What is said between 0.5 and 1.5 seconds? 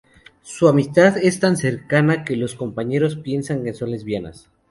amistad es